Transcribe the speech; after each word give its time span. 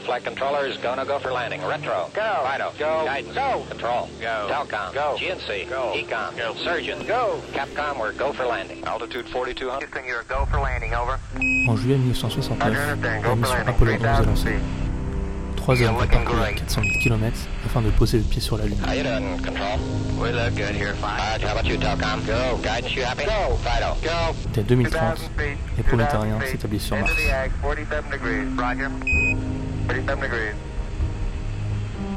Flight 0.00 0.24
controllers, 0.24 0.76
go, 0.78 1.18
for 1.18 1.32
landing. 1.32 1.60
Retro. 1.64 2.10
Go. 2.14 2.46
Fido. 2.50 2.72
Go. 2.78 3.04
Guidance. 3.04 3.34
Go. 3.34 3.64
Control. 3.68 4.08
Go. 4.20 4.48
Telcom. 4.50 4.92
Go. 4.92 5.16
GNC. 5.18 5.68
Go. 5.68 5.92
Ecom. 5.94 6.36
Go. 6.36 6.54
Surgeon. 6.64 7.06
Go. 7.06 7.40
Capcom, 7.52 7.98
we're 8.00 8.12
go 8.12 8.32
for 8.32 8.44
landing. 8.46 8.82
Altitude 8.84 9.28
4200. 9.28 9.78
Houston, 9.86 10.04
you're 10.06 10.20
a 10.20 10.24
go 10.24 10.46
for 10.46 10.58
landing, 10.60 10.94
over. 10.94 11.18
En 11.68 11.76
juillet 11.76 11.98
1969, 11.98 12.58
Roger, 12.58 12.80
understand. 12.80 13.22
Go 13.22 13.28
la 13.30 13.34
mission. 13.36 13.68
Apollo 13.68 13.92
11 13.92 13.94
est 13.94 13.98
3000 13.98 14.26
lancée. 14.26 14.48
feet. 14.54 14.62
3 15.56 15.74
heures 15.74 15.80
You're 15.80 15.92
pour 15.92 16.00
looking 16.02 16.24
parcourir 16.24 16.44
great. 16.44 16.58
400 16.58 16.98
km 17.02 17.38
afin 17.64 17.80
de 17.82 17.90
poser 17.90 18.18
le 18.18 18.24
pied 18.24 18.40
sur 18.40 18.58
la 18.58 18.64
Lune. 18.66 18.76
How 18.84 18.92
you 18.92 19.02
doing, 19.02 19.40
Control? 19.42 19.78
We 20.20 20.30
look 20.32 20.54
good 20.56 20.74
here, 20.76 20.92
fine. 21.00 21.18
Alright, 21.18 21.40
how 21.42 21.52
about 21.52 21.64
you, 21.64 21.78
Telcom? 21.78 22.20
Go. 22.26 22.58
Guidance, 22.62 22.94
you 22.94 23.02
happy? 23.04 23.24
Go. 23.24 23.56
Fido. 23.64 23.96
Go. 24.02 24.34
Dès 24.52 24.62
2030, 24.62 25.16
2000 25.16 25.30
feet. 25.38 25.58
les 25.78 25.82
prolétariens 25.82 26.38
2000 26.38 26.42
feet. 26.42 26.50
s'établissent 26.50 26.84
sur 26.84 26.96
Mars. 26.96 27.10
The 29.88 29.94
ag, 29.94 30.04
47 30.06 30.20
degrees. 30.20 30.20
Roger. 30.20 30.20
47 30.20 30.20
degrees. 30.20 30.54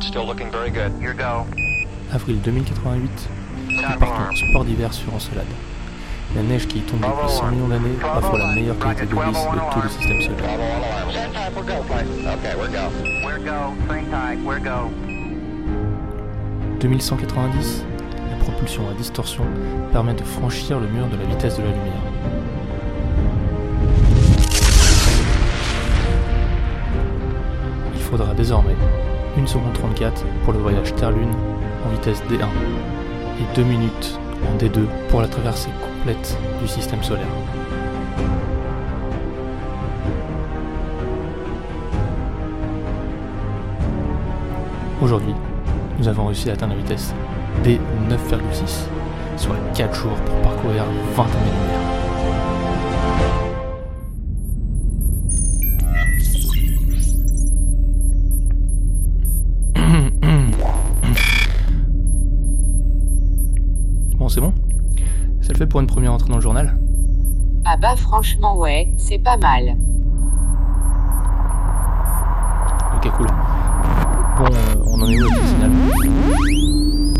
Still 0.00 0.26
looking 0.26 0.50
very 0.50 0.70
good. 0.70 0.92
Go. 1.16 1.46
Avril 2.12 2.36
2088, 2.42 3.10
ils 3.68 3.76
Bravo 3.80 3.98
partent 3.98 4.20
arm. 4.20 4.30
en 4.30 4.36
sport 4.36 4.64
d'hiver 4.64 4.92
sur 4.92 5.12
Encelade. 5.14 5.46
La 6.34 6.42
neige 6.42 6.66
qui 6.66 6.78
y 6.78 6.82
tombe 6.82 7.00
depuis 7.00 7.28
100 7.28 7.50
millions 7.52 7.68
d'années 7.68 7.96
offre 8.16 8.36
la 8.36 8.46
meilleure 8.54 8.78
qualité 8.78 9.06
de 9.06 9.10
vis 9.14 9.16
de 9.16 9.72
tout 9.72 9.80
le 9.82 9.88
système 9.88 10.20
solaire. 10.20 10.36
Bravo, 10.38 10.62
all 10.62 10.84
alarms. 10.84 11.14
Same 11.14 11.32
time, 11.32 11.54
we're 11.54 11.64
go, 11.64 11.82
flight. 11.84 12.06
Okay, 12.38 12.54
we're 12.56 12.68
go. 12.68 12.90
We're 13.24 13.38
go. 13.38 13.74
Same 13.88 14.10
time. 14.10 14.44
We're 14.44 14.60
go. 14.60 14.90
2190, 16.80 17.84
la 18.30 18.36
propulsion 18.44 18.88
à 18.90 18.94
distorsion 18.94 19.44
permet 19.92 20.14
de 20.14 20.24
franchir 20.24 20.80
le 20.80 20.88
mur 20.88 21.06
de 21.08 21.16
la 21.16 21.24
vitesse 21.24 21.56
de 21.56 21.62
la 21.62 21.70
lumière. 21.70 22.02
Faudra 28.16 28.32
désormais 28.32 28.76
1 29.36 29.44
seconde 29.44 29.72
34 29.72 30.24
pour 30.44 30.52
le 30.52 30.60
voyage 30.60 30.94
Terre-Lune 30.94 31.32
en 31.84 31.88
vitesse 31.88 32.22
D1 32.30 32.46
et 33.40 33.56
2 33.56 33.64
minutes 33.64 34.20
en 34.48 34.56
D2 34.56 34.86
pour 35.08 35.20
la 35.20 35.26
traversée 35.26 35.70
complète 35.82 36.38
du 36.62 36.68
système 36.68 37.02
solaire. 37.02 37.26
Aujourd'hui, 45.02 45.34
nous 45.98 46.06
avons 46.06 46.26
réussi 46.26 46.50
à 46.50 46.52
atteindre 46.52 46.74
la 46.74 46.82
vitesse 46.82 47.12
D 47.64 47.80
9,6, 48.08 48.86
soit 49.36 49.56
4 49.74 49.92
jours 49.92 50.14
pour 50.24 50.52
parcourir 50.52 50.84
20 51.16 51.22
années-lumière. 51.24 51.80
Bon, 51.80 51.93
c'est 64.34 64.40
bon? 64.40 64.52
Ça 65.42 65.52
le 65.52 65.58
fait 65.58 65.66
pour 65.66 65.78
une 65.80 65.86
première 65.86 66.12
entrée 66.12 66.28
dans 66.28 66.34
le 66.34 66.42
journal? 66.42 66.76
Ah 67.64 67.76
bah 67.76 67.94
franchement 67.96 68.58
ouais, 68.58 68.92
c'est 68.96 69.18
pas 69.18 69.36
mal. 69.36 69.76
Ok, 72.96 73.12
cool. 73.12 73.28
Bon, 74.36 74.46
euh, 74.46 74.74
on 74.86 75.00
en 75.00 75.08
est 75.08 75.22
où 75.22 75.28
le 75.28 75.46
signal 75.46 75.70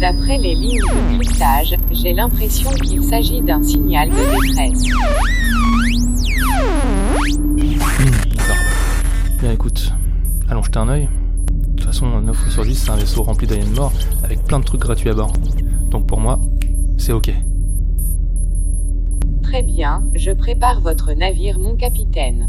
D'après 0.00 0.36
les 0.38 0.56
lignes 0.56 0.80
de 0.80 1.22
pilotage, 1.22 1.76
j'ai 1.92 2.12
l'impression 2.12 2.70
qu'il 2.70 3.04
s'agit 3.04 3.40
d'un 3.40 3.62
signal 3.62 4.10
de 4.10 4.16
détresse. 4.16 4.82
D'accord. 8.36 8.56
Bien 9.40 9.52
écoute, 9.52 9.92
allons 10.48 10.64
jeter 10.64 10.78
un 10.80 10.88
œil. 10.88 11.08
De 11.52 11.76
toute 11.76 11.84
façon, 11.84 12.20
9 12.20 12.36
fois 12.36 12.50
sur 12.50 12.64
10, 12.64 12.74
c'est 12.74 12.90
un 12.90 12.96
vaisseau 12.96 13.22
rempli 13.22 13.46
d'aliens 13.46 13.70
morts 13.76 13.92
avec 14.24 14.42
plein 14.42 14.58
de 14.58 14.64
trucs 14.64 14.80
gratuits 14.80 15.10
à 15.10 15.14
bord. 15.14 15.32
Donc 15.90 16.08
pour 16.08 16.20
moi, 16.20 16.40
c'est 16.96 17.12
ok. 17.12 17.32
Très 19.42 19.62
bien, 19.62 20.02
je 20.14 20.32
prépare 20.32 20.80
votre 20.80 21.12
navire 21.12 21.58
mon 21.58 21.76
capitaine. 21.76 22.48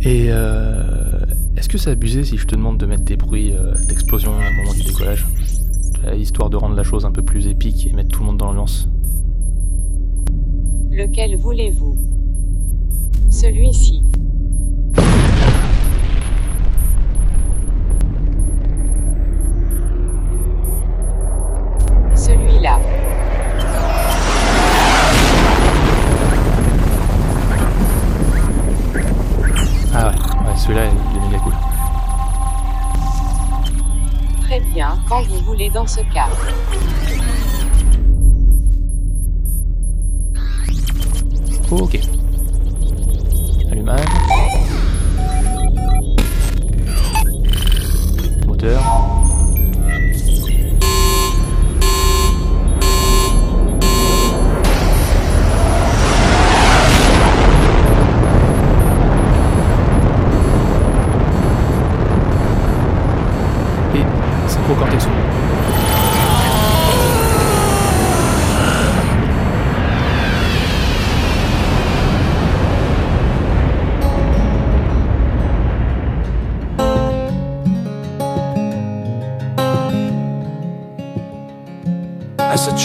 Et 0.00 0.26
euh, 0.28 1.24
est-ce 1.56 1.68
que 1.68 1.78
c'est 1.78 1.90
abusé 1.90 2.24
si 2.24 2.36
je 2.36 2.46
te 2.46 2.54
demande 2.54 2.78
de 2.78 2.86
mettre 2.86 3.04
des 3.04 3.16
bruits 3.16 3.52
euh, 3.54 3.74
d'explosion 3.88 4.32
au 4.32 4.34
moment 4.34 4.72
du 4.72 4.82
décollage? 4.82 5.26
Histoire 6.16 6.50
de 6.50 6.56
rendre 6.56 6.74
la 6.74 6.82
chose 6.82 7.06
un 7.06 7.12
peu 7.12 7.22
plus 7.22 7.46
épique 7.46 7.86
et 7.86 7.92
mettre 7.94 8.10
tout 8.10 8.20
le 8.20 8.26
monde 8.26 8.36
dans 8.36 8.46
l'ambiance. 8.46 8.88
Lequel 10.90 11.36
voulez-vous? 11.36 11.96
Celui-ci. 13.30 14.02
Voulez 35.54 35.70
dans 35.70 35.86
ce 35.86 36.00
cas. 36.12 36.28
Ok. 41.70 42.00
Allumage. 43.70 44.00
Moteur. 48.46 49.23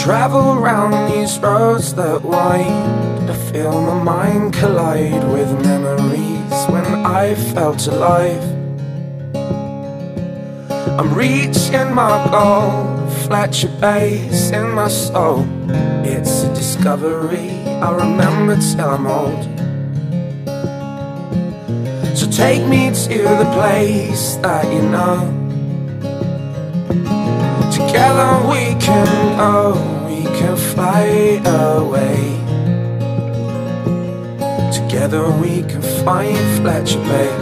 Travel 0.02 0.56
round 0.56 1.12
these 1.12 1.38
roads 1.40 1.92
that 1.94 2.22
wind, 2.22 3.30
I 3.30 3.34
feel 3.52 3.82
my 3.82 4.02
mind 4.02 4.54
collide 4.54 5.24
with 5.28 5.52
memories 5.62 6.64
when 6.70 6.86
I 7.04 7.34
felt 7.34 7.86
alive. 7.86 8.42
I'm 10.98 11.12
reaching 11.12 11.92
my 11.94 12.26
goal, 12.30 13.08
Fletcher 13.26 13.68
Bay's 13.78 14.50
in 14.50 14.70
my 14.70 14.88
soul. 14.88 15.46
It's 16.02 16.44
a 16.44 16.54
discovery 16.54 17.50
I 17.66 17.92
remember 17.92 18.56
till 18.56 18.88
I'm 18.88 19.06
old. 19.06 19.44
So 22.16 22.26
take 22.30 22.66
me 22.66 22.88
to 22.88 23.18
the 23.22 23.50
place 23.52 24.36
that 24.36 24.64
you 24.72 24.80
know. 24.80 25.36
Together 27.70 28.48
we 28.48 28.74
can 28.80 29.36
go, 29.36 29.99
can 30.40 30.56
fly 30.56 31.04
away. 31.44 32.18
Together 34.72 35.30
we 35.42 35.62
can 35.70 35.82
find 36.02 36.38
Fletcher 36.56 37.02
Bay. 37.10 37.32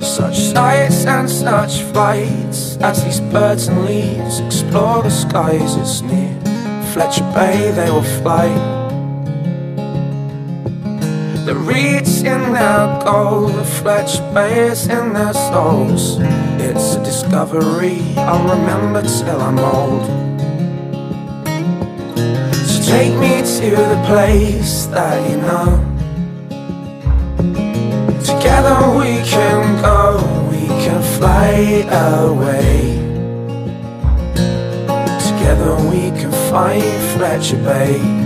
Such 0.00 0.36
sights 0.36 1.06
and 1.06 1.30
such 1.30 1.82
flights 1.92 2.76
as 2.78 3.04
these 3.04 3.20
birds 3.20 3.68
and 3.68 3.84
leaves 3.84 4.40
explore 4.40 5.04
the 5.04 5.10
skies. 5.10 5.76
It's 5.76 6.02
near 6.02 6.34
Fletcher 6.92 7.28
Bay 7.36 7.70
they 7.70 7.90
will 7.90 8.10
fly. 8.20 8.48
The 11.46 11.54
reeds 11.54 12.22
in 12.22 12.52
their 12.52 13.00
gold, 13.04 13.54
the 13.54 14.32
Bay 14.34 14.70
is 14.70 14.88
in 14.88 15.12
their 15.12 15.34
souls. 15.34 16.18
It's 16.66 16.96
a 16.96 17.04
discovery 17.04 18.00
I'll 18.16 18.42
remember 18.56 19.02
till 19.02 19.40
I'm 19.40 19.58
old. 19.60 20.21
Take 22.84 23.14
me 23.14 23.42
to 23.42 23.70
the 23.70 24.02
place 24.06 24.86
that 24.86 25.30
you 25.30 25.36
know. 25.36 25.78
Together 28.24 28.76
we 28.98 29.22
can 29.24 29.80
go, 29.80 30.18
we 30.50 30.66
can 30.66 31.00
fly 31.16 31.86
away. 32.18 32.98
Together 35.28 35.74
we 35.90 36.10
can 36.20 36.32
find 36.50 36.82
Fletcher 37.12 37.58
Bay. 37.58 38.22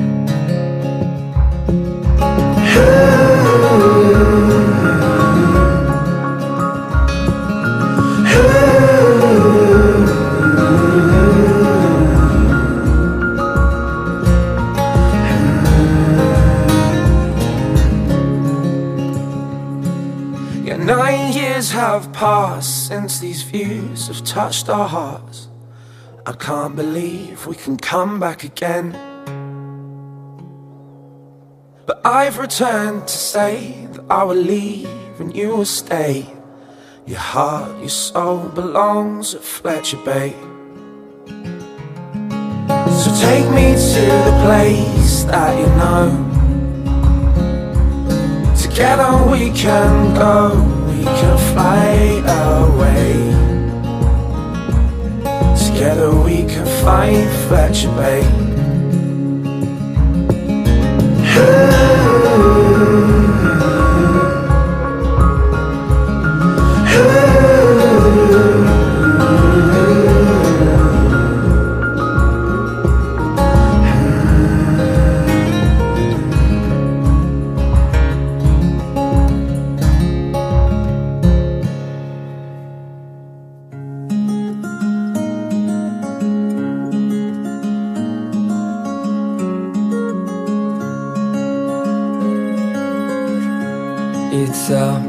Years 21.57 21.71
have 21.71 22.13
passed 22.13 22.89
since 22.89 23.19
these 23.19 23.43
views 23.43 24.09
have 24.09 24.23
touched 24.25 24.69
our 24.69 24.87
hearts. 24.87 25.49
I 26.27 26.33
can't 26.33 26.77
believe 26.77 27.47
we 27.47 27.57
can 27.57 27.79
come 27.79 28.21
back 28.21 28.45
again. 28.45 28.93
But 31.87 32.05
I've 32.05 32.37
returned 32.37 33.09
to 33.09 33.17
say 33.17 33.87
that 33.93 34.05
I 34.11 34.23
will 34.25 34.43
leave 34.57 34.91
and 35.19 35.35
you 35.35 35.57
will 35.57 35.65
stay. 35.65 36.27
Your 37.07 37.21
heart, 37.21 37.79
your 37.79 37.89
soul 37.89 38.51
belongs 38.51 39.35
at 39.35 39.43
Fletcher 39.43 40.03
Bay. 40.05 40.35
So 43.01 43.09
take 43.27 43.49
me 43.59 43.67
to 43.93 44.05
the 44.29 44.35
place 44.45 45.25
that 45.33 45.53
you 45.59 45.69
know. 45.81 46.07
Together 48.61 49.11
we 49.31 49.51
can 49.53 50.15
go, 50.15 50.76
can 51.19 51.39
fly 51.53 51.89
away. 52.63 53.15
Together 55.67 56.11
we 56.15 56.39
can 56.45 56.67
find 56.83 57.29
Fletcher 57.47 57.91
Bay. 57.97 58.46
It's 94.39 94.69
a 94.69 95.01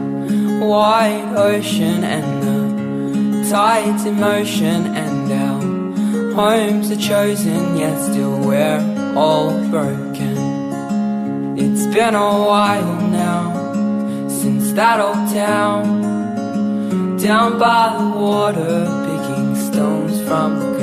wide 0.62 1.36
ocean 1.36 2.06
and 2.06 2.28
the 2.44 3.50
tides 3.50 4.06
in 4.06 4.22
motion 4.22 4.96
and 4.96 5.30
our 5.34 6.34
homes 6.34 6.90
are 6.92 6.96
chosen 6.96 7.76
yet 7.76 8.00
still 8.00 8.40
we're 8.40 8.80
all 9.18 9.52
broken. 9.70 10.38
It's 11.58 11.88
been 11.88 12.16
a 12.16 12.32
while 12.52 13.02
now 13.02 14.30
since 14.30 14.72
that 14.72 15.02
old 15.02 15.28
town 15.34 17.18
down 17.18 17.60
by 17.60 17.98
the 18.00 18.08
water 18.18 18.86
picking 19.08 19.56
stones 19.58 20.22
from 20.22 20.58
the 20.60 20.77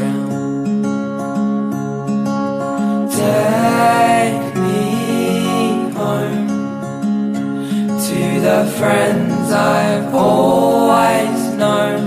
the 8.55 8.71
friends 8.79 9.51
I've 9.51 10.15
always 10.15 11.39
known. 11.61 12.03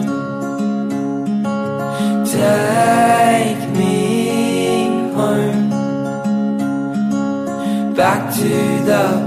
Take 2.25 3.61
me 3.79 4.87
home 5.17 5.69
back 7.95 8.33
to 8.35 8.53
the 8.89 9.26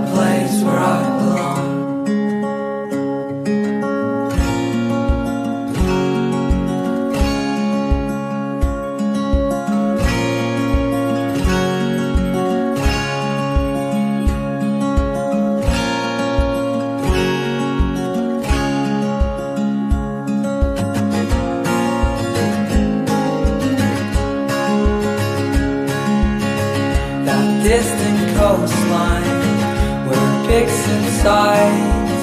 and 30.53 31.07
sides 31.23 32.23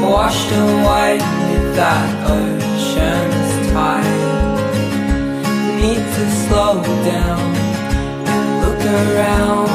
washed 0.00 0.52
away 0.52 1.18
with 1.48 1.74
that 1.74 2.08
ocean's 2.30 3.52
tide. 3.72 4.22
Need 5.80 6.04
to 6.16 6.24
slow 6.46 6.74
down 7.04 7.56
and 8.32 8.44
look 8.62 8.82
around. 9.02 9.68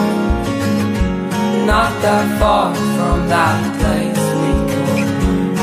Not 1.67 1.91
that 2.01 2.39
far 2.39 2.73
from 2.73 3.27
that 3.27 3.59
place 3.79 4.25
we 4.41 4.51
call 4.71 4.99
home. 5.19 5.59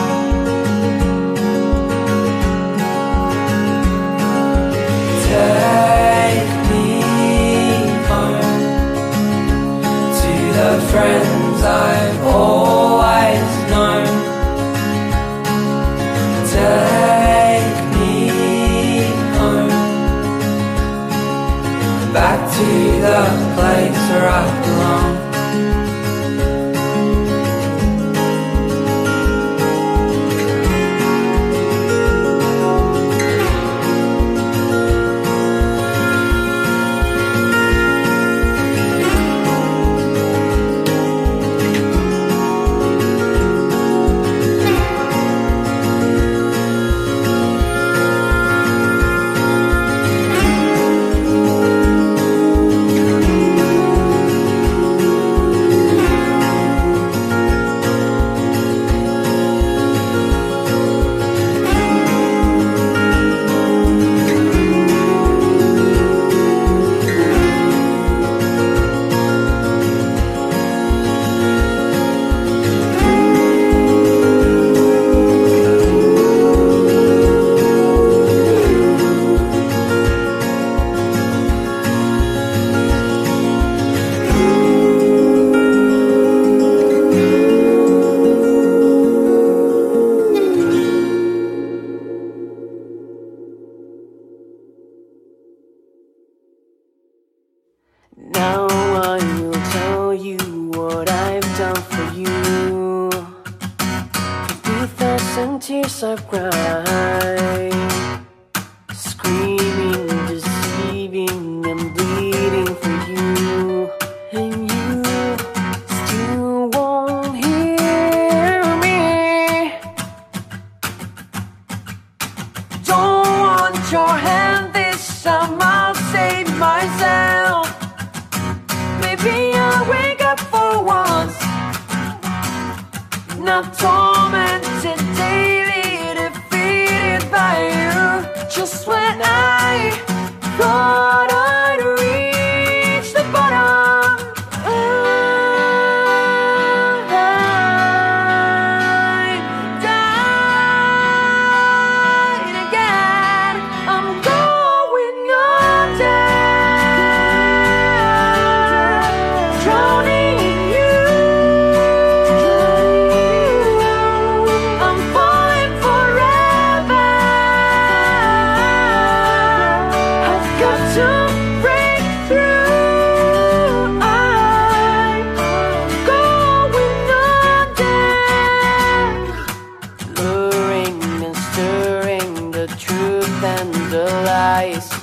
Not 133.38 133.76
daily 133.78 134.15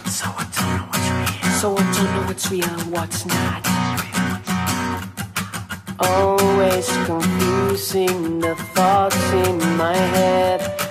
So 0.05 0.27
I 0.27 0.45
don't 0.51 0.75
know 0.77 0.85
what's 0.91 1.09
real. 1.09 1.51
So 1.59 1.75
I 1.77 1.83
don't 1.93 2.11
know 2.13 2.23
what's 2.27 2.51
real 2.51 2.65
and 2.65 2.91
what's 2.91 3.25
not. 3.25 3.63
Always 5.99 6.87
confusing 7.05 8.39
the 8.39 8.55
thoughts 8.75 9.31
in 9.31 9.77
my 9.77 9.95
head. 9.95 10.82